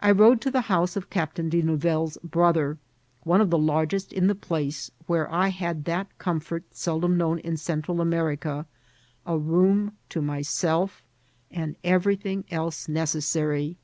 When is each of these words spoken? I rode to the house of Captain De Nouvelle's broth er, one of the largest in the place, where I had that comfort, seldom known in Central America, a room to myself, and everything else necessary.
I 0.00 0.10
rode 0.10 0.40
to 0.40 0.50
the 0.50 0.62
house 0.72 0.96
of 0.96 1.10
Captain 1.10 1.50
De 1.50 1.60
Nouvelle's 1.60 2.16
broth 2.24 2.56
er, 2.56 2.78
one 3.24 3.42
of 3.42 3.50
the 3.50 3.58
largest 3.58 4.10
in 4.10 4.26
the 4.26 4.34
place, 4.34 4.90
where 5.06 5.30
I 5.30 5.48
had 5.48 5.84
that 5.84 6.16
comfort, 6.16 6.64
seldom 6.70 7.18
known 7.18 7.38
in 7.40 7.58
Central 7.58 8.00
America, 8.00 8.64
a 9.26 9.36
room 9.36 9.92
to 10.08 10.22
myself, 10.22 11.02
and 11.50 11.76
everything 11.84 12.46
else 12.50 12.88
necessary. 12.88 13.76